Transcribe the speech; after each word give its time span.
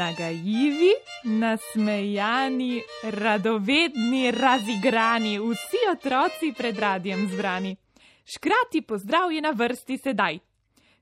Nagajivi, 0.00 0.92
nasmejani, 1.24 2.82
radovedni, 3.02 4.30
razigrani, 4.30 5.38
vsi 5.38 5.80
otroci 5.92 6.54
pred 6.56 6.78
radijem 6.78 7.28
zbrani. 7.28 7.76
Škrati 8.24 8.80
pozdrav 8.80 9.32
je 9.32 9.40
na 9.40 9.50
vrsti 9.50 9.98
sedaj. 9.98 10.38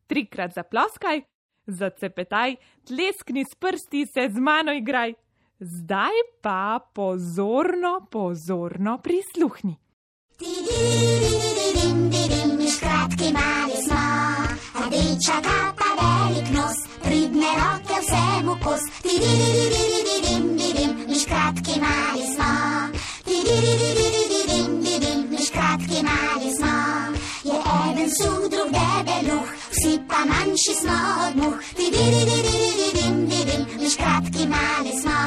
Trikrat 0.07 0.55
zaploskaj, 0.55 1.23
zacepetaj, 1.67 2.57
tleskni 2.87 3.45
s 3.45 3.55
prsti 3.55 4.07
se 4.07 4.29
z 4.35 4.41
mano 4.41 4.73
igraj. 4.73 5.15
Zdaj 5.61 6.19
pa 6.43 6.81
pozorno, 6.95 8.07
pozorno 8.11 8.99
prisluhni. 8.99 9.77
Škratki 12.75 13.33
mali 13.33 13.79
smo, 13.87 14.03
rdeča 14.87 15.39
kapa, 15.43 15.78
velik 15.99 16.49
nos, 16.51 16.79
pridne 17.03 17.51
roke 17.61 17.97
vsemu 18.03 18.55
kos. 18.65 18.83
Mi 21.09 21.17
škratki 21.23 21.81
mali 21.81 22.25
smo, 22.35 22.53
mi 25.31 25.39
škratki 25.47 25.99
mali 26.09 26.51
smo. 26.57 26.75
Je 27.45 27.57
eden 27.91 28.11
suh, 28.19 28.43
drug 28.53 28.71
debeluh, 28.79 29.49
vsi 29.71 29.99
pa 30.09 30.19
manjši 30.31 30.75
smo 30.81 30.99
od 31.27 31.37
muh. 31.37 31.59
Mi 33.81 33.91
škratki 33.91 34.47
mali 34.47 34.93
smo, 35.01 35.19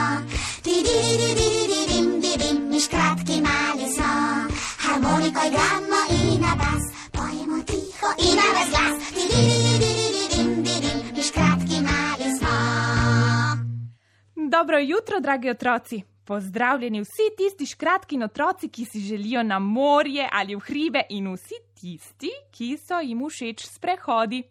jutro, 14.81 15.19
dragi 15.19 15.49
otroci. 15.49 16.03
Pozdravljeni 16.25 17.01
vsi 17.01 17.29
tisti 17.37 17.65
škratki 17.65 18.23
otroci, 18.23 18.69
ki 18.69 18.85
si 18.85 18.99
želijo 18.99 19.43
na 19.43 19.59
morje 19.59 20.29
ali 20.31 20.55
v 20.55 20.59
hribe, 20.59 21.01
in 21.09 21.33
vsi 21.33 21.55
tisti, 21.81 22.29
ki 22.51 22.77
so 22.77 22.99
jim 22.99 23.23
všeč 23.29 23.65
sprehodi. 23.67 24.43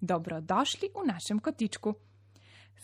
Dobrodošli 0.00 0.88
v 0.94 1.06
našem 1.06 1.38
kotičku. 1.38 1.94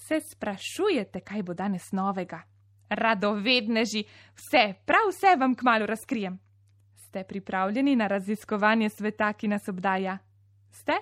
Se 0.06 0.20
sprašujete, 0.20 1.20
kaj 1.20 1.42
bo 1.42 1.54
danes 1.54 1.92
novega? 1.92 2.42
Radovedneži, 2.88 4.04
vse, 4.34 4.74
prav 4.84 5.08
vse 5.08 5.36
vam 5.40 5.54
kmalo 5.54 5.86
razkrijem. 5.86 6.38
Ste 6.96 7.24
pripravljeni 7.24 7.96
na 7.96 8.06
raziskovanje 8.06 8.90
sveta, 8.90 9.32
ki 9.32 9.48
nas 9.48 9.68
obdaja? 9.68 10.18
Ste? 10.70 10.92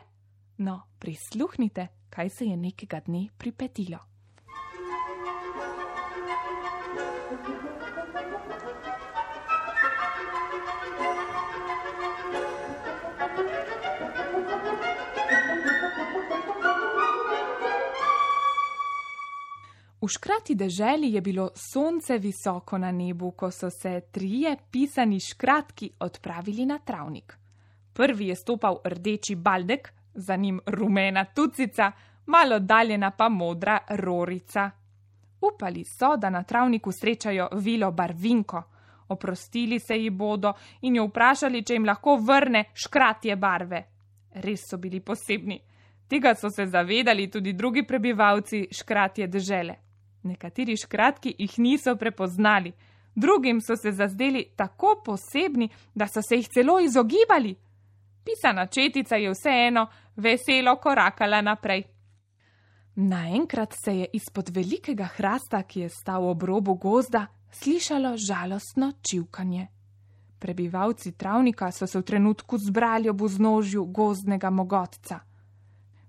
No, 0.59 0.83
prisluhnite, 0.99 1.89
kaj 2.11 2.29
se 2.29 2.45
je 2.45 2.57
nekega 2.57 3.01
dne 3.01 3.29
pripetilo. 3.39 4.12
V 20.03 20.09
škrati 20.09 20.55
deželi 20.55 21.13
je 21.15 21.21
bilo 21.21 21.51
sonce 21.55 22.19
visoko 22.19 22.79
na 22.79 22.91
nebu, 22.91 23.31
ko 23.31 23.51
so 23.51 23.69
se 23.71 24.01
trije 24.11 24.57
pisani 24.71 25.21
škratki 25.21 25.91
odpravili 26.01 26.67
na 26.67 26.79
travnik. 26.79 27.39
Prvi 27.93 28.27
je 28.27 28.37
stopal 28.37 28.81
rdeči 28.85 29.35
baldek, 29.35 29.93
za 30.15 30.37
njim 30.37 30.61
rumena 30.67 31.25
tucica, 31.25 31.93
malo 32.27 32.59
daljena 32.59 33.11
pa 33.11 33.29
modra 33.29 33.79
rorica. 33.89 34.71
Upali 35.41 35.85
so, 35.85 36.17
da 36.17 36.31
na 36.31 36.43
travniku 36.43 36.93
srečajo 36.93 37.49
vilo 37.53 37.93
barvinko, 37.93 38.63
oprostili 39.09 39.79
se 39.79 39.97
ji 39.97 40.11
bodo 40.11 40.53
in 40.81 40.97
jo 40.97 41.07
vprašali, 41.07 41.63
če 41.63 41.75
jim 41.75 41.85
lahko 41.85 42.17
vrne 42.17 42.65
škratje 42.75 43.37
barve. 43.37 43.85
Res 44.35 44.67
so 44.71 44.77
bili 44.77 45.01
posebni. 45.01 45.61
Tega 46.09 46.35
so 46.35 46.51
se 46.51 46.67
zavedali 46.67 47.31
tudi 47.31 47.53
drugi 47.53 47.87
prebivalci 47.87 48.67
škratje 48.73 49.27
dežele. 49.27 49.92
Nekateri 50.23 50.77
škratki 50.77 51.35
jih 51.39 51.59
niso 51.59 51.97
prepoznali, 51.97 52.73
drugim 53.15 53.61
so 53.61 53.77
se 53.77 53.93
zazdeli 53.93 54.45
tako 54.57 55.03
posebni, 55.05 55.69
da 55.95 56.07
so 56.07 56.23
se 56.23 56.37
jih 56.37 56.49
celo 56.49 56.81
izogibali. 56.81 57.57
Pisana 58.25 58.67
četica 58.67 59.17
je 59.17 59.31
vseeno 59.31 59.87
veselo 60.17 60.77
korakala 60.77 61.41
naprej. 61.41 61.83
Naenkrat 62.95 63.75
se 63.85 63.97
je 63.99 64.07
izpod 64.13 64.49
velikega 64.49 65.05
hrasta, 65.05 65.63
ki 65.63 65.81
je 65.81 65.89
stal 65.89 66.29
ob 66.29 66.43
robu 66.43 66.75
gozda, 66.75 67.27
slišalo 67.51 68.17
žalostno 68.17 68.93
čivkanje. 69.03 69.67
Prebivalci 70.39 71.13
travnika 71.13 71.71
so 71.73 71.87
se 71.87 71.99
v 71.99 72.03
trenutku 72.03 72.59
zbrali 72.59 73.09
ob 73.09 73.21
vznožju 73.23 73.85
gozdnega 73.85 74.51
mogotca. 74.51 75.21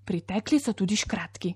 Pritekli 0.06 0.60
so 0.60 0.74
tudi 0.74 0.96
škratki. 0.96 1.54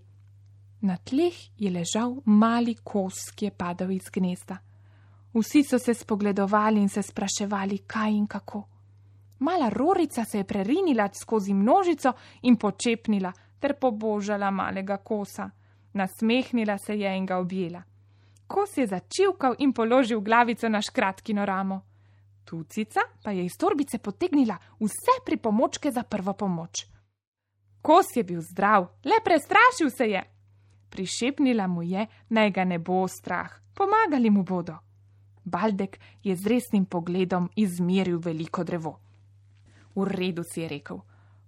Na 0.82 0.98
tleh 0.98 1.34
je 1.58 1.72
ležal 1.72 2.22
mali 2.26 2.76
kos, 2.84 3.32
ki 3.36 3.46
je 3.46 3.52
padel 3.52 3.92
iz 3.92 4.10
gnezda. 4.14 4.58
Vsi 5.34 5.64
so 5.64 5.80
se 5.80 5.94
spogledovali 5.94 6.82
in 6.82 6.90
se 6.90 7.02
spraševali, 7.02 7.78
kaj 7.78 8.12
in 8.12 8.28
kako. 8.28 8.64
Mala 9.40 9.70
rorica 9.70 10.26
se 10.26 10.38
je 10.38 10.44
prerinila 10.44 11.10
skozi 11.14 11.54
množico 11.54 12.14
in 12.42 12.56
počepnila 12.56 13.34
ter 13.60 13.74
pobožala 13.74 14.52
malega 14.52 14.98
kosa. 14.98 15.50
Nasmehnila 15.94 16.78
se 16.78 17.00
je 17.00 17.18
in 17.18 17.26
ga 17.26 17.38
objela. 17.38 17.84
Kos 18.48 18.78
je 18.78 18.88
začivkal 18.88 19.56
in 19.60 19.74
položil 19.74 20.22
glavico 20.22 20.70
na 20.70 20.82
škratkino 20.82 21.46
ramo. 21.46 21.82
Tucica 22.46 23.00
pa 23.24 23.32
je 23.32 23.46
iz 23.46 23.58
torbice 23.60 23.98
potegnila 23.98 24.58
vse 24.80 25.22
pripomočke 25.26 25.92
za 25.92 26.04
prvo 26.04 26.34
pomoč. 26.34 26.86
Kos 27.82 28.06
je 28.16 28.24
bil 28.24 28.42
zdrav, 28.42 28.88
le 29.04 29.20
prestrašil 29.24 29.90
se 29.90 30.06
je, 30.06 30.24
Prišepnila 30.90 31.68
mu 31.68 31.84
je, 31.84 32.08
naj 32.30 32.52
ga 32.52 32.64
ne 32.64 32.80
bo 32.80 33.08
strah, 33.08 33.52
pomagali 33.74 34.30
mu 34.30 34.44
bodo. 34.44 34.78
Baldek 35.44 36.00
je 36.24 36.36
z 36.36 36.48
resnim 36.48 36.86
pogledom 36.86 37.50
izmeril 37.56 38.20
veliko 38.20 38.64
drevo. 38.64 39.00
V 39.96 40.04
redu 40.04 40.44
si 40.44 40.62
je 40.62 40.68
rekel: 40.68 41.00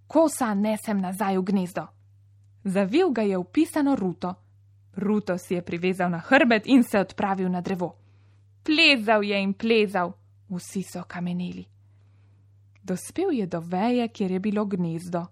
Kosa 0.07 0.53
nesem 0.53 1.01
nazaj 1.01 1.37
v 1.37 1.43
gnezdo. 1.43 1.87
Zavil 2.63 3.11
ga 3.11 3.21
je 3.21 3.37
v 3.37 3.45
pisano 3.51 3.95
ruto. 3.95 4.35
Ruto 4.95 5.37
si 5.37 5.53
je 5.53 5.61
privezal 5.61 6.09
na 6.09 6.19
hrbet 6.19 6.67
in 6.67 6.83
se 6.83 6.99
odpravil 6.99 7.49
na 7.49 7.61
drevo. 7.61 7.95
Plezal 8.63 9.23
je 9.23 9.37
in 9.41 9.53
plezal, 9.53 10.13
vsi 10.49 10.83
so 10.83 11.03
kameneli. 11.07 11.65
Dospel 12.83 13.31
je 13.31 13.45
do 13.47 13.59
veje, 13.59 14.07
kjer 14.07 14.31
je 14.31 14.39
bilo 14.39 14.65
gnezdo, 14.65 15.25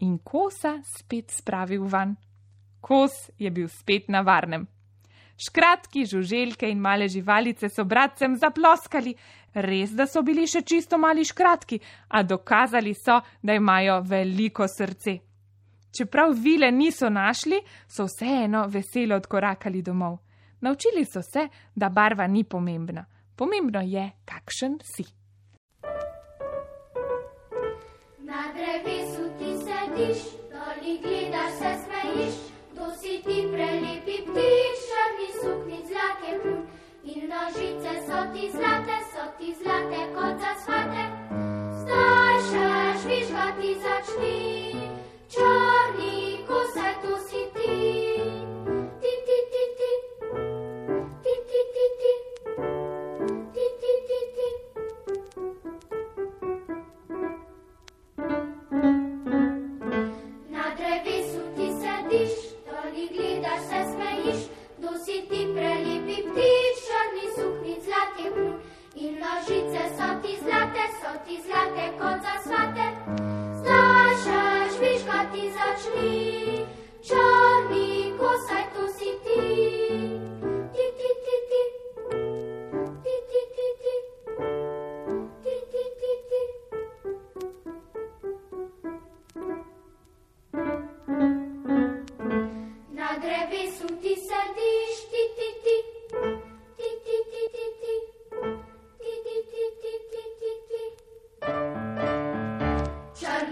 in 0.00 0.18
kosa 0.18 0.80
spet 0.82 1.30
spravil 1.30 1.84
van. 1.84 2.16
Kos 2.80 3.30
je 3.38 3.50
bil 3.50 3.68
spet 3.68 4.08
na 4.08 4.20
varnem. 4.20 4.66
Škratki, 5.38 6.04
žuželke 6.04 6.66
in 6.70 6.80
male 6.80 7.08
živalice 7.08 7.68
so 7.68 7.84
bratcem 7.84 8.34
zaploskali, 8.36 9.14
res 9.54 9.92
da 9.94 10.06
so 10.06 10.22
bili 10.26 10.46
še 10.50 10.64
čisto 10.66 10.98
mali 10.98 11.24
škratki, 11.24 11.78
a 12.08 12.22
dokazali 12.22 12.94
so, 12.94 13.20
da 13.42 13.54
imajo 13.54 14.00
veliko 14.02 14.66
srce. 14.68 15.18
Čeprav 15.98 16.34
vile 16.34 16.72
niso 16.72 17.08
našli, 17.08 17.60
so 17.86 18.08
vseeno 18.10 18.66
veselo 18.68 19.16
odkorakali 19.16 19.82
domov. 19.82 20.18
Naučili 20.60 21.04
so 21.04 21.22
se, 21.22 21.48
da 21.74 21.88
barva 21.88 22.26
ni 22.26 22.44
pomembna, 22.44 23.06
pomembno 23.36 23.80
je, 23.80 24.10
kakšen 24.24 24.78
si. 24.82 25.06
Na 28.26 28.50
drevesu 28.52 29.30
ti 29.38 29.54
sediš, 29.62 30.22
doli 30.50 30.98
gledaš, 31.02 31.52
se 31.58 31.72
smejiš, 31.84 32.47
si 33.28 33.34
ti 33.34 33.48
prelepi 33.52 34.16
ptič, 34.24 34.78
črni 34.88 35.28
sukni 35.40 35.78
zlake 35.84 36.40
plun. 36.40 36.64
In 37.04 37.28
nožice 37.28 37.92
so 38.08 38.18
ti 38.32 38.48
zlate, 38.48 38.96
so 39.12 39.24
ti 39.38 39.52
zlate 39.52 40.00
kot 40.16 40.40
zasvate. 40.40 41.04
Zdaj 41.84 42.36
še 42.48 42.68
žvižgati 43.02 43.70
začni, 43.84 44.68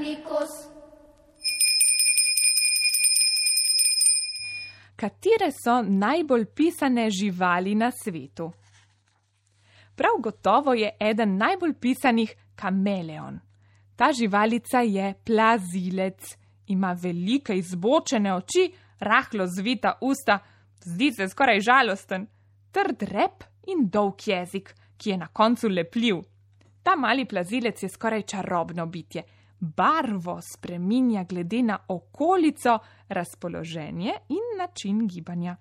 Nikos. 0.06 0.75
Katere 4.96 5.50
so 5.52 5.82
najbolj 5.82 6.44
pisane 6.44 7.10
živali 7.10 7.74
na 7.74 7.90
svetu. 7.90 8.52
Prav 9.96 10.12
gotovo 10.22 10.74
je 10.74 10.90
eden 11.00 11.36
najbolj 11.36 11.74
pisanih 11.80 12.34
kameleon. 12.54 13.38
Ta 13.96 14.12
živalica 14.12 14.80
je 14.80 15.14
plazilec, 15.24 16.36
ima 16.66 16.92
velike 17.02 17.56
izbočene 17.56 18.34
oči, 18.34 18.72
rahlo 18.98 19.46
zvita 19.46 19.98
usta, 20.00 20.38
zdi 20.84 21.12
se 21.12 21.28
skoraj 21.28 21.60
žalosten, 21.60 22.26
trd 22.72 23.02
rep 23.02 23.44
in 23.66 23.88
dolg 23.88 24.20
jezik, 24.26 24.74
ki 24.96 25.10
je 25.10 25.16
na 25.16 25.26
koncu 25.26 25.68
lepljiv. 25.68 26.16
Ta 26.82 26.96
mali 26.96 27.24
plazilec 27.24 27.82
je 27.82 27.88
skoraj 27.88 28.22
čarobno 28.22 28.86
bitje. 28.86 29.22
Barvo 29.60 30.40
spreminja 30.42 31.24
glede 31.24 31.62
na 31.62 31.78
okolico, 31.88 32.78
razpoloženje 33.08 34.12
in 34.28 34.58
način 34.58 35.06
gibanja. 35.08 35.56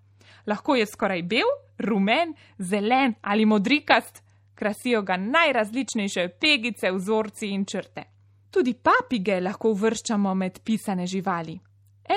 Lahko 0.46 0.76
je 0.76 0.86
skoraj 0.86 1.24
bel, 1.24 1.48
rumen, 1.78 2.34
zelen 2.58 3.14
ali 3.22 3.46
modrikast, 3.46 4.24
krasijo 4.56 5.02
ga 5.02 5.18
najrazličnejše 5.18 6.30
pegice, 6.40 6.92
vzorci 6.92 7.48
in 7.48 7.66
črte. 7.66 8.04
Tudi 8.52 8.74
papige 8.74 9.40
lahko 9.42 9.70
uvrščamo 9.70 10.36
med 10.36 10.60
pisane 10.64 11.08
živali. 11.08 11.60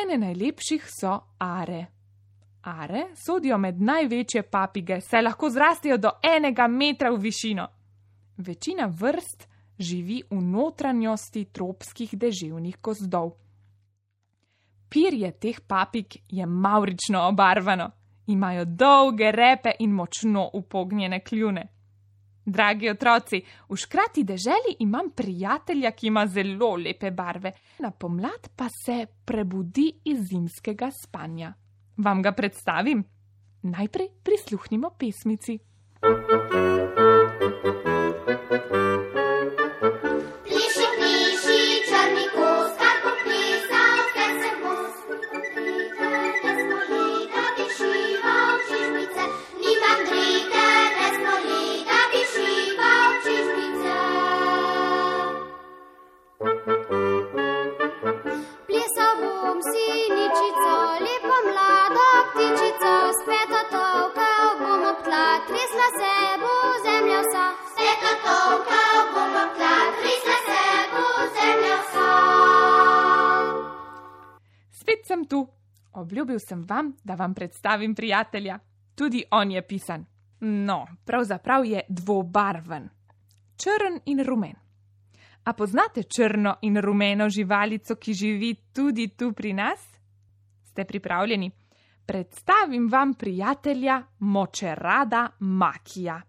Ene 0.02 0.19
najlepših 0.19 0.84
so 1.00 1.19
are. 1.38 1.86
Are 2.62 3.06
sodijo 3.14 3.58
med 3.58 3.80
največje 3.80 4.42
papige, 4.42 5.00
saj 5.00 5.22
lahko 5.22 5.50
zrastejo 5.50 5.96
do 5.96 6.10
enega 6.22 6.66
metra 6.69 7.10
v 7.10 7.20
višino. 7.22 7.66
Večina 8.36 8.86
vrst 8.86 9.48
živi 9.78 10.22
v 10.30 10.40
notranjosti 10.42 11.44
tropskih 11.44 12.14
deževnih 12.19 12.76
gozdov. 12.82 13.32
Pirje 14.88 15.32
teh 15.32 15.60
papig 15.60 16.16
je 16.28 16.46
maurično 16.46 17.28
obarvano, 17.28 17.90
imajo 18.26 18.64
dolge 18.64 19.32
repe 19.32 19.75
in 19.78 19.90
močno 19.92 20.50
upognjene 20.52 21.20
kljune. 21.25 21.69
Dragi 22.48 22.88
otroci, 22.88 23.42
v 23.69 23.76
škrati 23.76 24.25
deželi 24.25 24.78
imam 24.80 25.10
prijatelja, 25.10 25.90
ki 25.92 26.06
ima 26.06 26.26
zelo 26.26 26.76
lepe 26.76 27.10
barve, 27.10 27.52
na 27.78 27.90
pomlad 27.90 28.48
pa 28.56 28.69
se 28.72 29.06
prebudi 29.25 29.92
iz 30.04 30.22
zimskega 30.30 30.88
spanja. 31.04 31.52
Vam 31.96 32.22
ga 32.22 32.32
predstavim? 32.32 33.04
Najprej 33.62 34.08
prisluhnimo 34.25 34.90
pesmici. 34.98 35.58
Obljubil 76.19 76.38
sem 76.38 76.65
vam, 76.69 76.97
da 77.05 77.15
vam 77.15 77.35
predstavim 77.35 77.94
prijatelja. 77.94 78.59
Tudi 78.94 79.23
on 79.31 79.50
je 79.50 79.62
pisan. 79.62 80.05
No, 80.41 80.87
pravzaprav 81.05 81.65
je 81.65 81.81
dvobarven. 81.88 82.88
Črn 83.56 84.00
in 84.05 84.25
rumen. 84.25 84.55
A 85.44 85.53
poznate 85.53 86.03
črno 86.03 86.56
in 86.62 86.81
rumeno 86.81 87.29
živalico, 87.31 87.94
ki 87.94 88.15
živi 88.15 88.55
tudi 88.75 89.09
tu 89.09 89.32
pri 89.32 89.53
nas? 89.53 89.79
Ste 90.62 90.85
pripravljeni? 90.85 91.50
Predstavim 92.06 92.88
vam 92.91 93.14
prijatelja 93.14 94.03
močerada 94.19 95.29
Makija. 95.38 96.21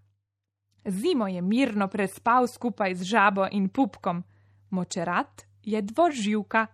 Zimo 0.85 1.27
je 1.27 1.41
mirno 1.41 1.87
prespal 1.87 2.47
skupaj 2.47 2.95
z 2.95 3.03
žabo 3.03 3.47
in 3.51 3.69
pupkom. 3.69 4.23
Močerat 4.69 5.41
je 5.63 5.81
dvoživka. 5.81 6.67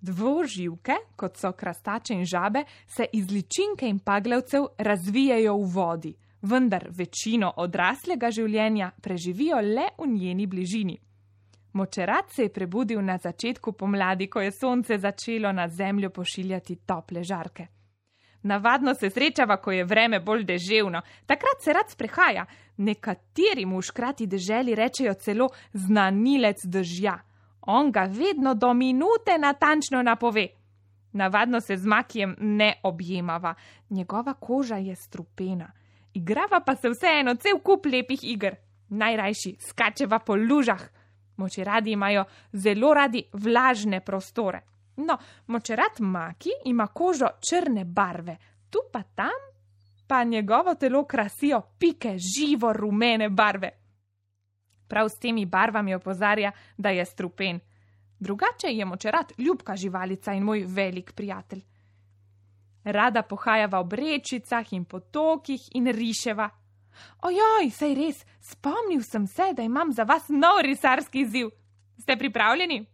Dvoživke, 0.00 0.94
kot 1.16 1.36
so 1.36 1.52
krastače 1.52 2.14
in 2.14 2.24
žabe, 2.24 2.62
se 2.86 3.06
iz 3.12 3.30
ličinke 3.30 3.88
in 3.88 3.98
paglavcev 3.98 4.66
razvijajo 4.78 5.56
v 5.56 5.72
vodi, 5.74 6.14
vendar 6.42 6.86
večino 6.90 7.52
odraslega 7.56 8.30
življenja 8.30 8.92
preživijo 9.02 9.60
le 9.60 9.88
v 9.98 10.06
njeni 10.06 10.46
bližini. 10.46 10.98
Močerat 11.72 12.30
se 12.30 12.42
je 12.42 12.52
prebudil 12.52 13.02
na 13.02 13.18
začetku 13.18 13.72
pomladi, 13.72 14.26
ko 14.26 14.40
je 14.40 14.52
sonce 14.52 14.98
začelo 14.98 15.52
na 15.52 15.68
zemljo 15.68 16.10
pošiljati 16.10 16.76
tople 16.86 17.24
žarke. 17.24 17.66
Navadno 18.42 18.94
se 18.94 19.10
srečava, 19.10 19.56
ko 19.56 19.72
je 19.72 19.84
vreme 19.84 20.20
bolj 20.20 20.44
deževno, 20.44 21.02
takrat 21.26 21.62
se 21.62 21.72
rad 21.72 21.90
sprehaja. 21.90 22.46
Nekateri 22.76 23.66
mu 23.66 23.78
v 23.78 23.82
škrati 23.82 24.26
deželi 24.26 24.74
rečejo 24.74 25.14
celo 25.14 25.48
znanilec 25.72 26.62
dežja. 26.64 27.18
On 27.60 27.92
ga 27.92 28.04
vedno 28.04 28.54
do 28.54 28.74
minute 28.74 29.38
natančno 29.38 30.02
napove. 30.02 30.48
Navadno 31.12 31.60
se 31.60 31.76
z 31.76 31.86
makijem 31.86 32.36
ne 32.38 32.80
objemava, 32.82 33.54
njegova 33.90 34.34
koža 34.34 34.76
je 34.76 34.96
strupena. 34.96 35.70
Igrava 36.14 36.60
pa 36.66 36.76
se 36.76 36.88
vseeno 36.88 37.34
cel 37.34 37.58
kup 37.58 37.86
lepih 37.86 38.20
iger. 38.22 38.56
Najrajši 38.88 39.56
skačeva 39.68 40.18
po 40.18 40.36
lužah. 40.36 40.82
Močeradi 41.36 41.92
imajo 41.92 42.24
zelo 42.52 42.94
radi 42.94 43.22
vlažne 43.32 44.00
prostore. 44.00 44.60
No, 44.96 45.18
močerat 45.46 45.98
maki 45.98 46.50
ima 46.64 46.86
kožo 46.86 47.26
črne 47.40 47.84
barve, 47.84 48.36
tu 48.70 48.78
pa 48.92 49.02
tam 49.02 49.48
pa 50.08 50.24
njegovo 50.24 50.74
telo 50.74 51.04
krasijo 51.04 51.62
pike 51.78 52.16
živo 52.18 52.72
rumene 52.72 53.28
barve. 53.28 53.70
Prav 54.88 55.08
s 55.08 55.18
temi 55.18 55.46
barvami 55.46 55.94
opozarja, 55.94 56.52
da 56.76 56.90
je 56.90 57.04
strupen. 57.04 57.60
Drugače 58.18 58.68
je 58.68 58.84
močerat 58.84 59.32
ljubka 59.38 59.76
živalica 59.76 60.32
in 60.32 60.42
moj 60.42 60.64
velik 60.66 61.12
prijatelj. 61.12 61.62
Rada 62.84 63.22
pohajava 63.22 63.80
ob 63.80 63.92
rečicah 63.92 64.72
in 64.72 64.84
potokih 64.84 65.68
in 65.74 65.86
riševa. 65.86 66.50
Ojoj, 67.22 67.70
sej 67.70 67.94
res, 67.94 68.24
spomnil 68.40 69.02
sem 69.02 69.26
se, 69.26 69.52
da 69.54 69.62
imam 69.62 69.92
za 69.92 70.02
vas 70.02 70.28
nov 70.28 70.62
risarski 70.62 71.20
izziv. 71.20 71.50
Ste 71.98 72.16
pripravljeni? 72.16 72.86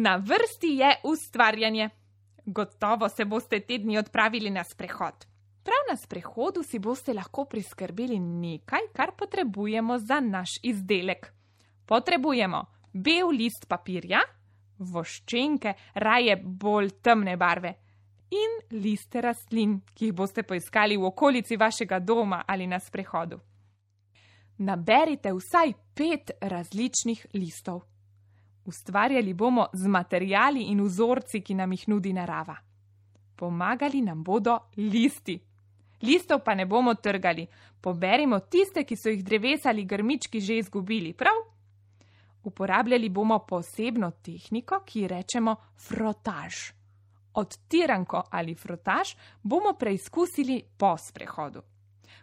Na 0.00 0.16
vrsti 0.16 0.66
je 0.66 0.96
ustvarjanje. 1.04 1.90
Gotovo 2.46 3.08
se 3.08 3.24
boste 3.24 3.60
te 3.60 3.78
dni 3.78 3.98
odpravili 3.98 4.50
na 4.50 4.62
sprehod. 4.64 5.26
Prav 5.62 5.88
na 5.90 5.96
sprehodu 5.96 6.62
si 6.62 6.78
boste 6.78 7.14
lahko 7.14 7.44
priskrbeli 7.44 8.18
nekaj, 8.18 8.92
kar 8.92 9.12
potrebujemo 9.18 9.98
za 9.98 10.20
naš 10.20 10.50
izdelek. 10.62 11.32
Potrebujemo 11.86 12.62
bel 12.92 13.34
list 13.34 13.66
papirja, 13.68 14.22
voščenke, 14.78 15.74
raje 15.94 16.38
bolj 16.44 16.94
temne 17.02 17.36
barve 17.36 17.74
in 18.30 18.56
liste 18.78 19.20
rastlin, 19.20 19.80
ki 19.94 20.12
jih 20.12 20.14
boste 20.14 20.46
poiskali 20.46 20.96
v 20.96 21.10
okolici 21.10 21.56
vašega 21.56 21.98
doma 21.98 22.44
ali 22.46 22.70
na 22.70 22.78
sprehodu. 22.78 23.40
Naberite 24.58 25.34
vsaj 25.34 25.74
pet 25.94 26.36
različnih 26.40 27.26
listov. 27.34 27.87
Ustvarjali 28.68 29.34
bomo 29.34 29.66
z 29.72 29.86
materijali 29.86 30.62
in 30.62 30.82
vzorci, 30.84 31.40
ki 31.40 31.54
nam 31.54 31.72
jih 31.72 31.86
nudi 31.88 32.10
narava. 32.12 32.56
Pomagali 33.36 34.02
nam 34.02 34.20
bodo 34.22 34.58
listi. 34.76 35.38
Listov 36.02 36.42
pa 36.44 36.54
ne 36.54 36.66
bomo 36.66 36.92
trgali, 36.94 37.46
poberimo 37.80 38.40
tiste, 38.40 38.84
ki 38.84 38.96
so 38.96 39.08
jih 39.08 39.24
drevesa 39.24 39.72
ali 39.72 39.86
grmički 39.88 40.40
že 40.40 40.58
izgubili, 40.58 41.14
prav? 41.14 41.40
Uporabljali 42.44 43.08
bomo 43.08 43.38
posebno 43.38 44.10
tehniko, 44.10 44.82
ki 44.84 45.00
ji 45.00 45.08
rečemo 45.08 45.56
frotaž. 45.88 46.60
Odtiranko 47.40 48.22
ali 48.30 48.54
frotaž 48.54 49.16
bomo 49.42 49.72
preizkusili 49.80 50.62
po 50.76 50.96
sprehodu. 50.98 51.62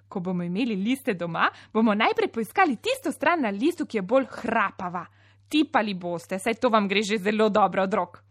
Ko 0.08 0.20
bomo 0.20 0.44
imeli 0.44 0.76
liste 0.76 1.14
doma, 1.14 1.50
bomo 1.74 1.94
najprej 1.96 2.30
poiskali 2.32 2.78
tisto 2.78 3.12
stran 3.12 3.42
na 3.42 3.50
listu, 3.50 3.86
ki 3.86 3.98
je 3.98 4.02
bolj 4.02 4.30
hrapava. 4.30 5.08
Tipali 5.50 5.94
boste, 5.94 6.40
saj 6.40 6.54
to 6.54 6.70
vam 6.70 6.88
gre 6.88 7.04
že 7.04 7.18
zelo 7.18 7.50
dobro 7.50 7.84
od 7.84 7.94
rok. 7.94 8.24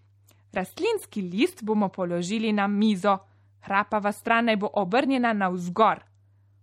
Rastlinski 0.53 1.23
list 1.23 1.65
bomo 1.65 1.89
položili 1.89 2.53
na 2.53 2.67
mizo, 2.67 3.19
hrapava 3.61 4.13
stran 4.13 4.45
naj 4.45 4.57
bo 4.57 4.71
obrnjena 4.73 5.33
navzgor. 5.33 6.05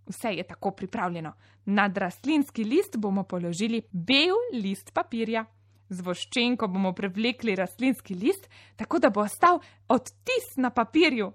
Vse 0.08 0.30
je 0.34 0.44
tako 0.44 0.72
pripravljeno. 0.72 1.34
Nad 1.66 1.98
rastlinski 1.98 2.64
list 2.64 2.98
bomo 2.98 3.24
položili 3.24 3.82
bel 3.92 4.36
list 4.54 4.94
papirja. 4.94 5.46
Z 5.90 6.02
voščenko 6.02 6.68
bomo 6.68 6.94
prevlekli 6.94 7.56
rastlinski 7.56 8.16
list, 8.16 8.48
tako 8.76 9.00
da 9.00 9.10
bo 9.10 9.22
ostal 9.22 9.60
odtis 9.88 10.56
na 10.58 10.70
papirju. 10.70 11.32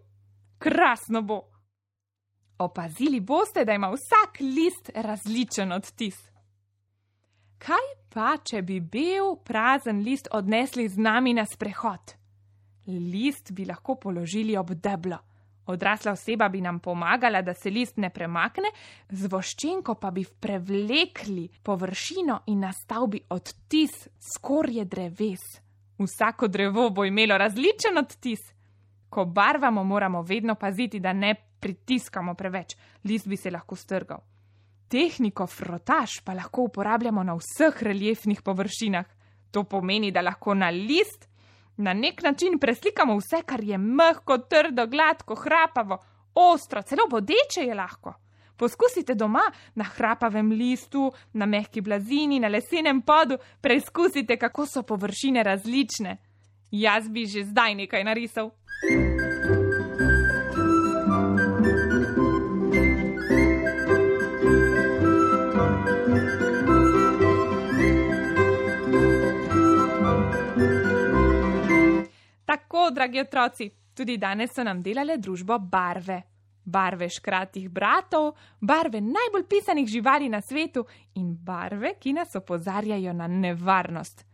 Krasno 0.58 1.23
bo! 1.23 1.40
Opazili 2.58 3.20
boste, 3.20 3.64
da 3.64 3.73
ima 3.73 3.90
vsak 3.92 4.40
list 4.40 4.90
različen 4.94 5.73
odtis. 5.73 6.16
Kaj 7.58 7.86
pa, 8.12 8.36
če 8.44 8.62
bi 8.62 8.80
bil 8.80 9.36
prazen 9.44 10.02
list 10.04 10.28
odnesli 10.32 10.88
z 10.88 11.00
nami 11.00 11.34
na 11.34 11.46
sprehod? 11.46 12.14
List 12.86 13.52
bi 13.52 13.64
lahko 13.64 13.96
položili 14.00 14.56
ob 14.56 14.75
deblo. 14.75 15.18
Odrasla 15.66 16.12
oseba 16.12 16.48
bi 16.48 16.60
nam 16.60 16.78
pomagala, 16.78 17.42
da 17.42 17.54
se 17.54 17.70
list 17.70 17.96
ne 17.98 18.10
premakne, 18.14 18.70
z 19.10 19.26
voščenko 19.30 19.96
pa 19.98 20.12
bi 20.14 20.22
prevlekli 20.25 21.48
površino 21.62 22.42
in 22.52 22.60
nastal 22.62 23.08
bi 23.10 23.20
odtis 23.34 23.96
skorje 24.20 24.84
dreves. 24.84 25.42
Vsako 25.98 26.48
drevo 26.48 26.90
bo 26.90 27.04
imelo 27.04 27.38
različen 27.38 27.98
odtis. 27.98 28.52
Ko 29.08 29.25
barvamo, 29.25 29.84
moramo 29.84 30.22
vedno 30.22 30.54
paziti, 30.54 31.00
da 31.00 31.12
ne 31.12 31.34
pritiskamo 31.60 32.34
preveč, 32.34 32.76
list 33.04 33.26
bi 33.26 33.36
se 33.36 33.50
lahko 33.50 33.76
strgal. 33.76 34.20
Tehniko 34.88 35.46
frotaž 35.46 36.20
pa 36.24 36.34
lahko 36.34 36.68
uporabljamo 36.68 37.22
na 37.22 37.34
vseh 37.34 37.82
reliefnih 37.82 38.42
površinah. 38.42 39.06
To 39.50 39.64
pomeni, 39.64 40.12
da 40.12 40.20
lahko 40.20 40.54
na 40.54 40.70
list 40.70 41.28
na 41.76 41.92
nek 41.92 42.22
način 42.22 42.58
preslikamo 42.58 43.16
vse, 43.16 43.42
kar 43.46 43.64
je 43.64 43.78
mehko, 43.78 44.38
trdo, 44.38 44.86
gladko, 44.86 45.34
hrapavo, 45.34 45.98
ostro, 46.34 46.82
celo 46.82 47.08
bodeče 47.10 47.60
je 47.60 47.74
lahko. 47.74 48.14
Poskusite 48.56 49.14
doma 49.14 49.42
na 49.74 49.84
hrapavem 49.84 50.50
listu, 50.50 51.12
na 51.32 51.46
mehki 51.46 51.80
blazini, 51.80 52.40
na 52.40 52.48
lesenem 52.48 53.02
podu, 53.02 53.36
preizkusite, 53.60 54.36
kako 54.36 54.66
so 54.66 54.82
površine 54.82 55.42
različne. 55.42 56.16
Jaz 56.70 57.08
bi 57.08 57.26
že 57.26 57.44
zdaj 57.44 57.74
nekaj 57.74 58.04
narisal. 58.04 58.50
Tako, 72.86 72.94
dragi 72.94 73.20
otroci, 73.20 73.70
tudi 73.94 74.16
danes 74.16 74.52
so 74.54 74.62
nam 74.62 74.82
delale 74.82 75.18
družbo 75.18 75.58
barve. 75.58 76.22
Barve 76.62 77.08
škratih 77.10 77.70
bratov, 77.70 78.36
barve 78.60 79.00
najbolj 79.02 79.46
pisanih 79.50 79.88
živali 79.90 80.28
na 80.30 80.40
svetu 80.40 80.86
in 81.18 81.34
barve, 81.34 81.94
ki 81.98 82.12
nas 82.12 82.36
opozarjajo 82.38 83.12
na 83.12 83.26
nevarnost. 83.26 84.24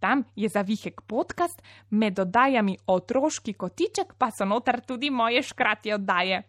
Tam 0.00 0.24
je 0.36 0.48
zavihek 0.48 1.00
podcast, 1.06 1.62
med 1.90 2.18
oddajami 2.18 2.76
otroški 2.86 3.52
kotiček 3.52 4.14
pa 4.18 4.30
so 4.30 4.44
notar 4.44 4.80
tudi 4.80 5.10
moje 5.10 5.42
škratje 5.42 5.94
oddaje. 5.94 6.42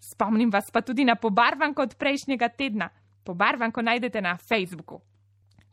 Spomnim 0.00 0.50
vas 0.50 0.70
pa 0.70 0.80
tudi 0.80 1.04
na 1.04 1.14
pobarvanko 1.14 1.82
od 1.82 1.94
prejšnjega 1.94 2.48
tedna. 2.48 2.88
Pobarvanko 3.24 3.82
najdete 3.82 4.20
na 4.20 4.36
Facebooku. 4.36 5.00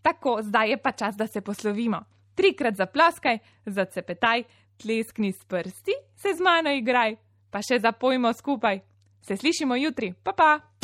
Tako, 0.02 0.40
zdaj 0.42 0.70
je 0.70 0.78
pa 0.78 0.92
čas, 0.92 1.16
da 1.16 1.28
se 1.28 1.42
poslovimo. 1.42 2.04
Trikrat 2.36 2.76
zaploskaj, 2.76 3.40
zacepetaj, 3.66 4.44
tleskni 4.78 5.32
s 5.32 5.46
prsti, 5.46 5.96
se 6.16 6.36
z 6.38 6.44
mano 6.44 6.72
igraj, 6.72 7.16
pa 7.52 7.62
še 7.62 7.80
zapojmo 7.80 8.34
skupaj. 8.34 8.80
Se 9.22 9.38
slišimo 9.38 9.76
jutri, 9.76 10.14
pa 10.24 10.34
pa! 10.34 10.77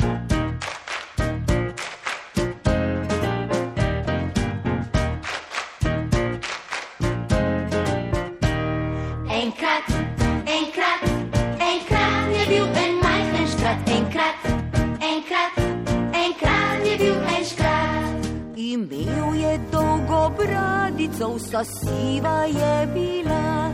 Bradico, 21.24 21.36
vsa 21.36 21.64
siva 21.64 22.46
je 22.46 22.88
bila. 22.94 23.72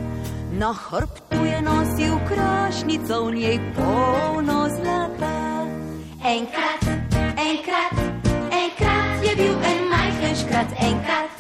Na 0.52 0.74
hrbtu 0.74 1.46
je 1.46 1.62
nosil 1.62 2.20
krašnico, 2.28 3.26
v 3.26 3.36
njej 3.36 3.60
polno 3.76 4.68
zlata. 4.70 5.66
Enkrat, 6.26 6.84
enkrat, 7.38 7.96
enkrat 8.52 9.24
je 9.24 9.36
bil 9.36 9.56
en 9.64 9.90
majhen 9.90 10.36
škrat. 10.36 10.68
Enkrat, 10.82 11.39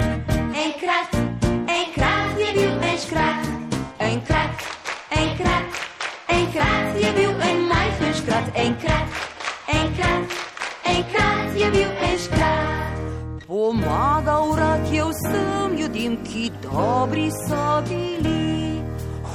dobri 16.63 17.32
so 17.32 17.82
bili. 17.89 18.82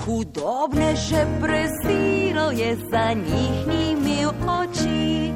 Hudobne 0.05 0.97
že 0.97 1.27
preziral 1.41 2.53
je, 2.53 2.77
za 2.91 3.13
njih 3.13 3.67
ni 3.67 3.91
imel 3.91 4.31
oči. 4.45 5.33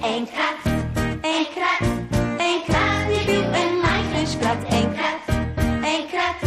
Enkrat, 0.00 0.60
enkrat, 1.20 1.82
enkrat 2.40 3.06
je 3.12 3.20
bil 3.26 3.44
en 3.44 3.72
majhen 3.84 4.26
škrat. 4.26 4.60
Enkrat, 4.72 5.20
enkrat, 5.84 6.38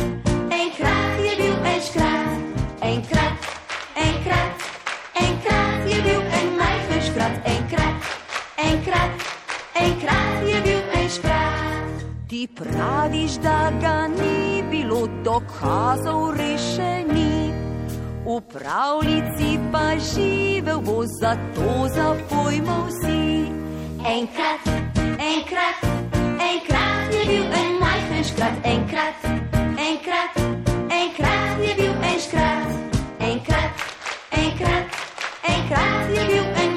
enkrat 0.49 1.13
je 1.25 1.33
bil 1.37 1.55
en 1.65 1.81
škrat. 1.81 2.29
Enkrat, 2.81 3.37
enkrat, 3.95 4.53
enkrat 5.13 5.79
je 5.91 5.97
bil 6.01 6.21
en 6.39 6.47
majhen 6.57 7.01
škrat. 7.07 7.35
Enkrat, 7.45 7.95
enkrat, 8.57 9.11
enkrat 9.75 10.47
je 10.47 10.61
bil 10.65 10.79
en. 10.81 10.88
Ti 12.29 12.47
praviš, 12.55 13.31
da 13.31 13.71
ga 13.81 14.07
ni 14.07 14.63
bilo 14.71 15.07
dokazov 15.23 16.37
rešeni, 16.37 17.53
v 18.25 18.41
pravljici 18.53 19.57
pa 19.71 19.97
živel 19.97 20.81
bo 20.81 21.01
zato 21.21 21.89
za 21.95 22.13
pojmov 22.29 22.85
si. 23.01 23.49
Enkrat, 24.05 24.61
enkrat, 25.17 25.77
enkrat 26.51 27.13
je 27.13 27.25
bil 27.25 27.45
en 27.61 27.79
majhen 27.81 28.23
škrat, 28.23 28.53
enkrat, 28.63 29.17
enkrat, 29.89 30.31
enkrat 31.01 31.57
je 31.65 31.73
bil 31.81 31.93
en 32.13 32.19
škrat, 32.19 32.69
enkrat, 33.19 33.71
enkrat, 34.31 34.85
enkrat 35.43 36.05
je 36.13 36.23
bil 36.29 36.45
en 36.61 36.68